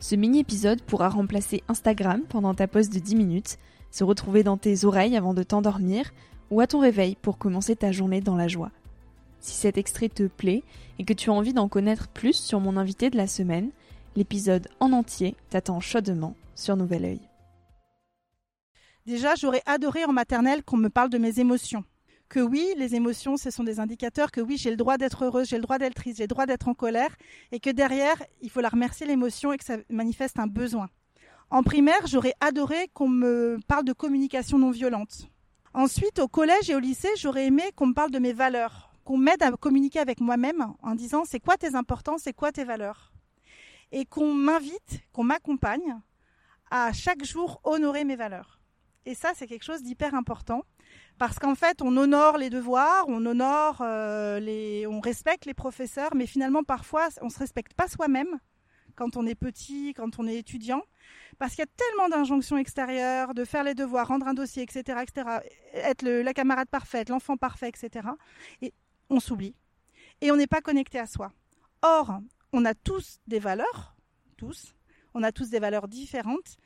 Ce 0.00 0.14
mini-épisode 0.14 0.82
pourra 0.82 1.08
remplacer 1.08 1.62
Instagram 1.68 2.22
pendant 2.28 2.54
ta 2.54 2.68
pause 2.68 2.90
de 2.90 2.98
10 2.98 3.16
minutes, 3.16 3.58
se 3.90 4.04
retrouver 4.04 4.42
dans 4.42 4.56
tes 4.56 4.84
oreilles 4.84 5.16
avant 5.16 5.34
de 5.34 5.42
t'endormir 5.42 6.12
ou 6.50 6.60
à 6.60 6.66
ton 6.66 6.80
réveil 6.80 7.16
pour 7.20 7.38
commencer 7.38 7.76
ta 7.76 7.92
journée 7.92 8.20
dans 8.20 8.36
la 8.36 8.48
joie. 8.48 8.70
Si 9.40 9.54
cet 9.54 9.78
extrait 9.78 10.08
te 10.08 10.26
plaît 10.26 10.62
et 10.98 11.04
que 11.04 11.12
tu 11.12 11.30
as 11.30 11.34
envie 11.34 11.52
d'en 11.52 11.68
connaître 11.68 12.08
plus 12.08 12.34
sur 12.34 12.60
mon 12.60 12.76
invité 12.76 13.10
de 13.10 13.16
la 13.16 13.26
semaine, 13.26 13.70
l'épisode 14.16 14.68
en 14.80 14.92
entier 14.92 15.36
t'attend 15.50 15.80
chaudement 15.80 16.34
sur 16.54 16.76
Nouvel 16.76 17.04
Oeil. 17.04 17.20
Déjà, 19.06 19.34
j'aurais 19.34 19.62
adoré 19.66 20.04
en 20.04 20.12
maternelle 20.12 20.62
qu'on 20.62 20.78
me 20.78 20.88
parle 20.88 21.10
de 21.10 21.18
mes 21.18 21.40
émotions 21.40 21.84
que 22.28 22.40
oui, 22.40 22.66
les 22.76 22.94
émotions, 22.94 23.36
ce 23.36 23.50
sont 23.50 23.64
des 23.64 23.80
indicateurs, 23.80 24.30
que 24.30 24.40
oui, 24.40 24.56
j'ai 24.56 24.70
le 24.70 24.76
droit 24.76 24.96
d'être 24.96 25.24
heureuse, 25.24 25.48
j'ai 25.48 25.56
le 25.56 25.62
droit 25.62 25.78
d'être 25.78 25.94
triste, 25.94 26.18
j'ai 26.18 26.24
le 26.24 26.28
droit 26.28 26.46
d'être 26.46 26.68
en 26.68 26.74
colère, 26.74 27.14
et 27.52 27.60
que 27.60 27.70
derrière, 27.70 28.16
il 28.40 28.50
faut 28.50 28.60
la 28.60 28.68
remercier 28.68 29.06
l'émotion 29.06 29.52
et 29.52 29.58
que 29.58 29.64
ça 29.64 29.76
manifeste 29.88 30.38
un 30.38 30.46
besoin. 30.46 30.88
En 31.50 31.62
primaire, 31.62 32.06
j'aurais 32.06 32.34
adoré 32.40 32.88
qu'on 32.94 33.08
me 33.08 33.58
parle 33.68 33.84
de 33.84 33.92
communication 33.92 34.58
non 34.58 34.70
violente. 34.70 35.28
Ensuite, 35.74 36.18
au 36.18 36.28
collège 36.28 36.70
et 36.70 36.74
au 36.74 36.78
lycée, 36.78 37.10
j'aurais 37.16 37.46
aimé 37.46 37.62
qu'on 37.76 37.86
me 37.86 37.94
parle 37.94 38.10
de 38.10 38.18
mes 38.18 38.32
valeurs, 38.32 38.90
qu'on 39.04 39.18
m'aide 39.18 39.42
à 39.42 39.52
communiquer 39.52 40.00
avec 40.00 40.20
moi-même 40.20 40.66
en 40.82 40.94
disant 40.94 41.24
c'est 41.24 41.40
quoi 41.40 41.56
tes 41.56 41.74
importances, 41.74 42.22
c'est 42.22 42.32
quoi 42.32 42.52
tes 42.52 42.64
valeurs? 42.64 43.12
Et 43.92 44.04
qu'on 44.06 44.32
m'invite, 44.32 45.00
qu'on 45.12 45.24
m'accompagne 45.24 46.00
à 46.70 46.92
chaque 46.92 47.24
jour 47.24 47.60
honorer 47.64 48.04
mes 48.04 48.16
valeurs. 48.16 48.60
Et 49.06 49.14
ça, 49.14 49.32
c'est 49.34 49.46
quelque 49.46 49.64
chose 49.64 49.82
d'hyper 49.82 50.14
important 50.14 50.62
parce 51.18 51.38
qu'en 51.38 51.54
fait, 51.54 51.80
on 51.82 51.96
honore 51.96 52.38
les 52.38 52.50
devoirs, 52.50 53.04
on 53.08 53.24
honore 53.24 53.78
euh, 53.80 54.86
on 54.86 55.00
respecte 55.00 55.46
les 55.46 55.54
professeurs, 55.54 56.14
mais 56.14 56.26
finalement, 56.26 56.64
parfois, 56.64 57.08
on 57.22 57.28
se 57.28 57.38
respecte 57.38 57.74
pas 57.74 57.88
soi-même 57.88 58.38
quand 58.96 59.16
on 59.16 59.26
est 59.26 59.34
petit, 59.34 59.92
quand 59.94 60.18
on 60.18 60.26
est 60.26 60.36
étudiant, 60.36 60.82
parce 61.38 61.52
qu'il 61.54 61.60
y 61.60 61.68
a 61.68 61.72
tellement 61.76 62.08
d'injonctions 62.08 62.56
extérieures, 62.56 63.34
de 63.34 63.44
faire 63.44 63.64
les 63.64 63.74
devoirs, 63.74 64.08
rendre 64.08 64.26
un 64.26 64.34
dossier, 64.34 64.62
etc., 64.62 65.00
etc., 65.02 65.38
être 65.72 66.04
la 66.04 66.32
camarade 66.32 66.68
parfaite, 66.68 67.08
l'enfant 67.08 67.36
parfait, 67.36 67.68
etc. 67.68 68.08
Et 68.62 68.72
on 69.10 69.20
s'oublie. 69.20 69.54
Et 70.20 70.30
on 70.30 70.36
n'est 70.36 70.46
pas 70.46 70.60
connecté 70.60 70.98
à 70.98 71.06
soi. 71.06 71.32
Or, 71.82 72.20
on 72.52 72.64
a 72.64 72.74
tous 72.74 73.18
des 73.26 73.40
valeurs, 73.40 73.96
tous, 74.36 74.74
on 75.12 75.22
a 75.22 75.32
tous 75.32 75.50
des 75.50 75.58
valeurs 75.58 75.88
différentes, 75.88 76.56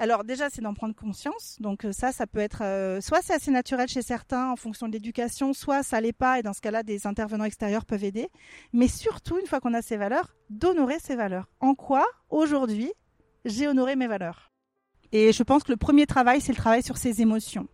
alors 0.00 0.24
déjà, 0.24 0.48
c'est 0.48 0.62
d'en 0.62 0.72
prendre 0.72 0.94
conscience. 0.94 1.58
Donc 1.60 1.84
euh, 1.84 1.92
ça, 1.92 2.10
ça 2.10 2.26
peut 2.26 2.38
être 2.38 2.62
euh, 2.62 3.02
soit 3.02 3.20
c'est 3.20 3.34
assez 3.34 3.50
naturel 3.50 3.86
chez 3.86 4.00
certains 4.00 4.50
en 4.50 4.56
fonction 4.56 4.88
de 4.88 4.92
l'éducation, 4.92 5.52
soit 5.52 5.82
ça 5.82 6.00
l'est 6.00 6.14
pas 6.14 6.38
et 6.38 6.42
dans 6.42 6.54
ce 6.54 6.62
cas-là, 6.62 6.82
des 6.82 7.06
intervenants 7.06 7.44
extérieurs 7.44 7.84
peuvent 7.84 8.02
aider. 8.02 8.30
Mais 8.72 8.88
surtout, 8.88 9.38
une 9.38 9.46
fois 9.46 9.60
qu'on 9.60 9.74
a 9.74 9.82
ces 9.82 9.98
valeurs, 9.98 10.34
d'honorer 10.48 10.98
ces 11.00 11.16
valeurs. 11.16 11.50
En 11.60 11.74
quoi 11.74 12.06
aujourd'hui 12.30 12.90
j'ai 13.44 13.68
honoré 13.68 13.94
mes 13.94 14.06
valeurs? 14.06 14.50
Et 15.12 15.32
je 15.32 15.42
pense 15.42 15.64
que 15.64 15.72
le 15.72 15.76
premier 15.76 16.06
travail, 16.06 16.40
c'est 16.40 16.52
le 16.52 16.56
travail 16.56 16.82
sur 16.82 16.96
ses 16.96 17.20
émotions. 17.20 17.68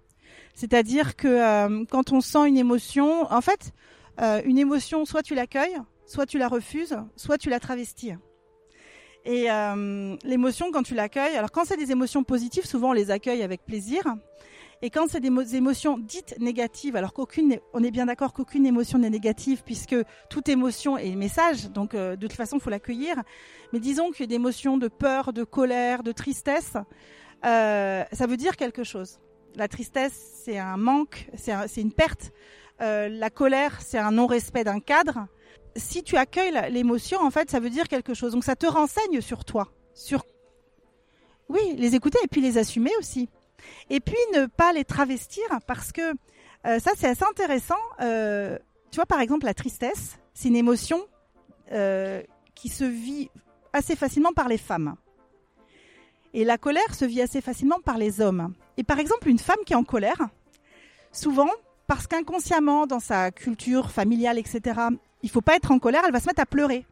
C'est-à-dire 0.54 1.14
que 1.14 1.28
euh, 1.28 1.84
quand 1.88 2.12
on 2.12 2.20
sent 2.20 2.48
une 2.48 2.56
émotion, 2.56 3.32
en 3.32 3.40
fait, 3.40 3.72
une 4.18 4.58
émotion, 4.58 5.04
soit 5.04 5.22
tu 5.22 5.34
l'accueilles, 5.34 5.78
soit 6.06 6.26
tu 6.26 6.38
la 6.38 6.48
refuses, 6.48 6.96
soit 7.14 7.38
tu 7.38 7.50
la 7.50 7.60
travestis. 7.60 8.14
Et 9.26 9.50
euh, 9.50 10.16
l'émotion, 10.22 10.70
quand 10.70 10.84
tu 10.84 10.94
l'accueilles, 10.94 11.36
alors 11.36 11.50
quand 11.50 11.64
c'est 11.64 11.76
des 11.76 11.90
émotions 11.90 12.22
positives, 12.22 12.64
souvent 12.64 12.90
on 12.90 12.92
les 12.92 13.10
accueille 13.10 13.42
avec 13.42 13.64
plaisir. 13.66 14.04
Et 14.82 14.90
quand 14.90 15.08
c'est 15.08 15.18
des 15.18 15.56
émotions 15.56 15.98
dites 15.98 16.36
négatives, 16.38 16.94
alors 16.94 17.12
qu'aucune, 17.12 17.58
on 17.72 17.82
est 17.82 17.90
bien 17.90 18.06
d'accord 18.06 18.32
qu'aucune 18.32 18.66
émotion 18.66 19.00
n'est 19.00 19.10
négative 19.10 19.62
puisque 19.64 19.96
toute 20.30 20.48
émotion 20.48 20.96
est 20.96 21.16
message, 21.16 21.70
donc 21.70 21.94
euh, 21.94 22.14
de 22.14 22.28
toute 22.28 22.36
façon 22.36 22.58
il 22.58 22.62
faut 22.62 22.70
l'accueillir. 22.70 23.16
Mais 23.72 23.80
disons 23.80 24.12
que 24.12 24.22
des 24.22 24.36
émotions 24.36 24.78
de 24.78 24.86
peur, 24.86 25.32
de 25.32 25.42
colère, 25.42 26.04
de 26.04 26.12
tristesse, 26.12 26.74
euh, 27.44 28.04
ça 28.12 28.26
veut 28.28 28.36
dire 28.36 28.56
quelque 28.56 28.84
chose. 28.84 29.18
La 29.56 29.66
tristesse, 29.66 30.42
c'est 30.44 30.58
un 30.58 30.76
manque, 30.76 31.28
c'est 31.34 31.80
une 31.80 31.92
perte. 31.92 32.30
la 32.78 33.30
colère, 33.30 33.80
c'est 33.80 33.98
un 33.98 34.12
non-respect 34.12 34.62
d'un 34.62 34.78
cadre 34.80 35.26
si 35.76 36.02
tu 36.02 36.16
accueilles 36.16 36.52
l'émotion, 36.70 37.20
en 37.20 37.30
fait, 37.30 37.50
ça 37.50 37.60
veut 37.60 37.70
dire 37.70 37.88
quelque 37.88 38.14
chose. 38.14 38.32
Donc 38.32 38.44
ça 38.44 38.56
te 38.56 38.66
renseigne 38.66 39.20
sur 39.20 39.44
toi, 39.44 39.68
sur 39.94 40.24
oui, 41.48 41.60
les 41.76 41.94
écouter 41.94 42.18
et 42.24 42.28
puis 42.28 42.40
les 42.40 42.58
assumer 42.58 42.90
aussi. 42.98 43.28
Et 43.90 44.00
puis 44.00 44.16
ne 44.34 44.46
pas 44.46 44.72
les 44.72 44.84
travestir 44.84 45.44
parce 45.66 45.92
que 45.92 46.12
euh, 46.66 46.78
ça 46.78 46.92
c'est 46.96 47.06
assez 47.06 47.24
intéressant. 47.24 47.74
Euh, 48.00 48.58
tu 48.90 48.96
vois 48.96 49.06
par 49.06 49.20
exemple 49.20 49.46
la 49.46 49.54
tristesse, 49.54 50.18
c'est 50.34 50.48
une 50.48 50.56
émotion 50.56 51.06
euh, 51.72 52.22
qui 52.54 52.68
se 52.68 52.84
vit 52.84 53.30
assez 53.72 53.96
facilement 53.96 54.32
par 54.32 54.48
les 54.48 54.58
femmes. 54.58 54.96
Et 56.34 56.44
la 56.44 56.58
colère 56.58 56.94
se 56.94 57.04
vit 57.04 57.22
assez 57.22 57.40
facilement 57.40 57.80
par 57.80 57.96
les 57.96 58.20
hommes. 58.20 58.54
Et 58.76 58.84
par 58.84 58.98
exemple 58.98 59.28
une 59.28 59.38
femme 59.38 59.56
qui 59.64 59.72
est 59.72 59.76
en 59.76 59.84
colère, 59.84 60.28
souvent 61.12 61.50
parce 61.86 62.06
qu'inconsciemment 62.08 62.86
dans 62.86 63.00
sa 63.00 63.30
culture 63.30 63.90
familiale, 63.90 64.38
etc., 64.38 64.80
il 65.22 65.30
faut 65.30 65.40
pas 65.40 65.56
être 65.56 65.70
en 65.70 65.78
colère, 65.78 66.02
elle 66.06 66.12
va 66.12 66.20
se 66.20 66.26
mettre 66.26 66.42
à 66.42 66.46
pleurer. 66.46 66.86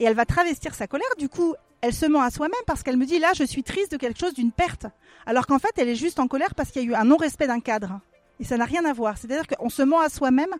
Et 0.00 0.04
elle 0.04 0.14
va 0.14 0.24
travestir 0.24 0.74
sa 0.74 0.86
colère, 0.86 1.08
du 1.18 1.28
coup, 1.28 1.54
elle 1.80 1.92
se 1.92 2.06
ment 2.06 2.20
à 2.20 2.30
soi-même 2.30 2.60
parce 2.66 2.82
qu'elle 2.82 2.96
me 2.96 3.06
dit 3.06 3.18
là, 3.18 3.32
je 3.34 3.44
suis 3.44 3.62
triste 3.62 3.92
de 3.92 3.96
quelque 3.96 4.18
chose, 4.18 4.34
d'une 4.34 4.52
perte. 4.52 4.86
Alors 5.26 5.46
qu'en 5.46 5.58
fait, 5.58 5.72
elle 5.76 5.88
est 5.88 5.96
juste 5.96 6.18
en 6.20 6.28
colère 6.28 6.54
parce 6.54 6.70
qu'il 6.70 6.82
y 6.82 6.86
a 6.86 6.88
eu 6.88 6.94
un 6.94 7.04
non-respect 7.04 7.46
d'un 7.46 7.60
cadre. 7.60 8.00
Et 8.40 8.44
ça 8.44 8.56
n'a 8.56 8.64
rien 8.64 8.84
à 8.84 8.92
voir. 8.92 9.18
C'est-à-dire 9.18 9.46
qu'on 9.46 9.68
se 9.68 9.82
ment 9.82 10.00
à 10.00 10.08
soi-même 10.08 10.50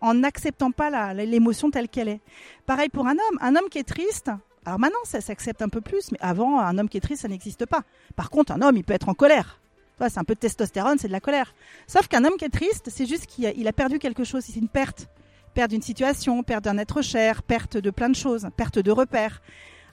en 0.00 0.14
n'acceptant 0.14 0.70
pas 0.70 1.14
l'émotion 1.14 1.70
telle 1.70 1.88
qu'elle 1.88 2.08
est. 2.08 2.20
Pareil 2.66 2.88
pour 2.88 3.06
un 3.06 3.12
homme. 3.12 3.38
Un 3.40 3.56
homme 3.56 3.68
qui 3.70 3.78
est 3.78 3.88
triste, 3.88 4.30
alors 4.66 4.78
maintenant, 4.78 4.98
ça 5.04 5.20
s'accepte 5.20 5.62
un 5.62 5.68
peu 5.68 5.80
plus, 5.80 6.10
mais 6.12 6.18
avant, 6.20 6.60
un 6.60 6.76
homme 6.78 6.88
qui 6.88 6.98
est 6.98 7.00
triste, 7.00 7.22
ça 7.22 7.28
n'existe 7.28 7.66
pas. 7.66 7.82
Par 8.16 8.30
contre, 8.30 8.52
un 8.52 8.60
homme, 8.62 8.76
il 8.76 8.84
peut 8.84 8.94
être 8.94 9.08
en 9.08 9.14
colère. 9.14 9.60
C'est 10.00 10.18
un 10.18 10.24
peu 10.24 10.34
de 10.34 10.40
testostérone, 10.40 10.98
c'est 10.98 11.08
de 11.08 11.12
la 11.12 11.20
colère. 11.20 11.54
Sauf 11.88 12.06
qu'un 12.06 12.24
homme 12.24 12.36
qui 12.38 12.44
est 12.44 12.50
triste, 12.50 12.88
c'est 12.88 13.06
juste 13.06 13.26
qu'il 13.26 13.46
a, 13.46 13.68
a, 13.68 13.72
perdu 13.72 13.98
quelque 13.98 14.22
chose, 14.22 14.44
c'est 14.44 14.54
une 14.54 14.68
perte 14.68 15.08
perte 15.58 15.72
d'une 15.72 15.82
situation, 15.82 16.44
perte 16.44 16.62
d'un 16.62 16.78
être 16.78 17.02
cher, 17.02 17.42
perte 17.42 17.76
de 17.76 17.90
plein 17.90 18.08
de 18.08 18.14
choses, 18.14 18.46
perte 18.56 18.78
de 18.78 18.92
repères. 18.92 19.42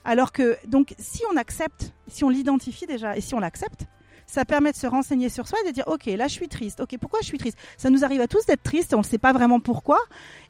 Alors 0.04 0.30
que, 0.30 0.56
donc, 0.68 0.94
si 0.96 1.22
on 1.32 1.36
accepte, 1.36 1.92
si 2.06 2.22
on 2.22 2.28
l'identifie 2.28 2.86
déjà 2.86 3.16
et 3.16 3.20
si 3.20 3.34
on 3.34 3.40
l'accepte, 3.40 3.82
ça 4.26 4.44
permet 4.44 4.70
de 4.70 4.76
se 4.76 4.86
renseigner 4.86 5.28
sur 5.28 5.48
soi 5.48 5.58
et 5.64 5.68
de 5.68 5.74
dire 5.74 5.82
ok 5.88 6.06
là 6.06 6.28
je 6.28 6.34
suis 6.34 6.48
triste. 6.48 6.80
Ok 6.80 6.96
pourquoi 7.00 7.18
je 7.22 7.26
suis 7.26 7.38
triste? 7.38 7.58
Ça 7.78 7.90
nous 7.90 8.04
arrive 8.04 8.20
à 8.20 8.28
tous 8.28 8.46
d'être 8.46 8.62
triste 8.62 8.94
on 8.94 8.98
ne 8.98 9.04
sait 9.04 9.18
pas 9.18 9.32
vraiment 9.32 9.58
pourquoi. 9.58 9.98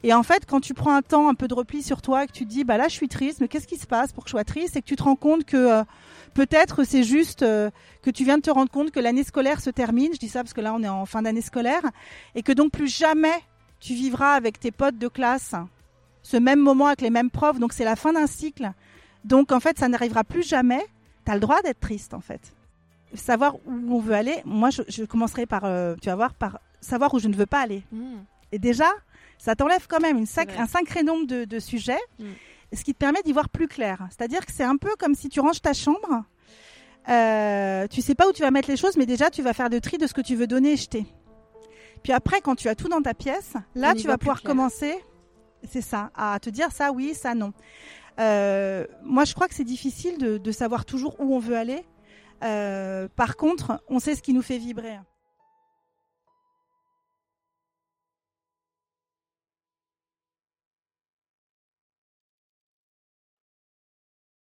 Et 0.03 0.13
en 0.13 0.23
fait 0.23 0.45
quand 0.47 0.59
tu 0.59 0.73
prends 0.73 0.95
un 0.95 1.03
temps 1.03 1.29
un 1.29 1.35
peu 1.35 1.47
de 1.47 1.53
repli 1.53 1.83
sur 1.83 2.01
toi 2.01 2.23
et 2.23 2.27
que 2.27 2.31
tu 2.31 2.45
te 2.45 2.49
dis 2.49 2.63
bah 2.63 2.77
là 2.77 2.87
je 2.87 2.93
suis 2.93 3.07
triste 3.07 3.39
mais 3.39 3.47
qu'est-ce 3.47 3.67
qui 3.67 3.77
se 3.77 3.85
passe 3.85 4.13
pour 4.13 4.23
que 4.23 4.29
je 4.29 4.31
sois 4.31 4.43
triste? 4.43 4.75
Et 4.77 4.81
que 4.81 4.87
tu 4.87 4.95
te 4.95 5.03
rends 5.03 5.15
compte 5.15 5.45
que 5.45 5.57
euh, 5.57 5.83
peut-être 6.33 6.83
c'est 6.83 7.03
juste 7.03 7.43
euh, 7.43 7.69
que 8.01 8.09
tu 8.09 8.23
viens 8.23 8.37
de 8.37 8.43
te 8.43 8.51
rendre 8.51 8.71
compte 8.71 8.89
que 8.89 8.99
l'année 8.99 9.23
scolaire 9.23 9.61
se 9.61 9.69
termine. 9.69 10.11
Je 10.13 10.19
dis 10.19 10.29
ça 10.29 10.41
parce 10.43 10.53
que 10.53 10.61
là 10.61 10.73
on 10.73 10.81
est 10.81 10.89
en 10.89 11.05
fin 11.05 11.21
d'année 11.21 11.41
scolaire. 11.41 11.83
Et 12.33 12.41
que 12.41 12.51
donc 12.51 12.71
plus 12.71 12.87
jamais 12.87 13.43
tu 13.79 13.93
vivras 13.93 14.33
avec 14.33 14.59
tes 14.59 14.71
potes 14.71 14.97
de 14.97 15.07
classe 15.07 15.53
ce 16.27 16.35
même 16.35 16.59
moment 16.59 16.87
avec 16.87 16.99
les 16.99 17.09
mêmes 17.09 17.29
profs, 17.29 17.57
donc 17.57 17.71
c'est 17.71 17.85
la 17.85 17.95
fin 17.95 18.11
d'un 18.11 18.27
cycle. 18.27 18.71
Donc 19.23 19.53
en 19.53 19.61
fait, 19.61 19.79
ça 19.79 19.87
n'arrivera 19.87 20.25
plus 20.25 20.43
jamais. 20.43 20.85
Tu 21.25 21.31
as 21.31 21.35
le 21.35 21.39
droit 21.39 21.61
d'être 21.61 21.79
triste 21.79 22.13
en 22.13 22.19
fait. 22.19 22.41
Savoir 23.13 23.55
où 23.65 23.95
on 23.95 23.99
veut 23.99 24.13
aller, 24.13 24.41
moi 24.43 24.69
je, 24.69 25.05
commencerai 25.05 25.45
par, 25.45 25.63
euh, 25.63 25.95
tu 26.01 26.09
vas 26.09 26.15
voir, 26.15 26.33
par 26.33 26.59
savoir 26.81 27.13
où 27.13 27.19
je 27.19 27.29
ne 27.29 27.35
veux 27.35 27.45
pas 27.45 27.61
aller. 27.61 27.81
Hmm. 27.93 28.17
Et 28.51 28.59
déjà, 28.59 28.89
ça 29.37 29.55
t'enlève 29.55 29.87
quand 29.87 30.01
même 30.01 30.17
une 30.17 30.25
un 30.57 30.67
sacré 30.67 31.03
nombre 31.03 31.27
de, 31.27 31.59
sujets, 31.59 31.99
hmm. 32.19 32.25
ce 32.73 32.83
qui 32.83 32.93
te 32.93 32.99
permet 32.99 33.21
d'y 33.23 33.31
voir 33.31 33.47
plus 33.47 33.69
clair. 33.69 34.05
C'est-à-dire 34.09 34.45
que 34.45 34.51
c'est 34.51 34.65
un 34.65 34.75
peu 34.75 34.91
comme 34.99 35.15
si 35.15 35.29
tu 35.29 35.39
ranges 35.39 35.61
ta 35.61 35.71
chambre, 35.71 36.25
euh, 37.07 37.87
tu 37.87 38.01
sais 38.01 38.15
pas 38.15 38.27
où 38.27 38.33
tu 38.33 38.41
vas 38.41 38.51
mettre 38.51 38.69
les 38.69 38.77
choses, 38.77 38.97
mais 38.97 39.05
déjà 39.05 39.29
tu 39.29 39.41
vas 39.41 39.53
faire 39.53 39.69
de 39.69 39.79
tri 39.79 39.97
de 39.97 40.07
ce 40.07 40.13
que 40.13 40.21
tu 40.21 40.35
veux 40.35 40.47
donner 40.47 40.73
et 40.73 40.77
jeter. 40.77 41.05
Puis 42.03 42.13
après, 42.13 42.41
quand 42.41 42.55
tu 42.55 42.67
as 42.69 42.75
tout 42.75 42.89
dans 42.89 43.01
ta 43.01 43.13
pièce, 43.13 43.53
là 43.75 43.93
tu 43.93 44.07
vas 44.07 44.17
pouvoir 44.17 44.41
commencer 44.41 44.95
c'est 45.63 45.81
ça, 45.81 46.11
à 46.15 46.39
te 46.39 46.49
dire 46.49 46.71
ça 46.71 46.91
oui, 46.91 47.13
ça 47.13 47.35
non. 47.35 47.53
Euh, 48.19 48.85
moi, 49.03 49.25
je 49.25 49.33
crois 49.33 49.47
que 49.47 49.53
c'est 49.53 49.63
difficile 49.63 50.17
de, 50.17 50.51
savoir 50.51 50.85
toujours 50.85 51.19
où 51.19 51.35
on 51.35 51.39
veut 51.39 51.55
aller. 51.55 51.85
Euh, 52.43 53.07
par 53.15 53.35
contre, 53.35 53.83
on 53.87 53.99
sait 53.99 54.15
ce 54.15 54.21
qui 54.21 54.33
nous 54.33 54.41
fait 54.41 54.57
vibrer. 54.57 54.97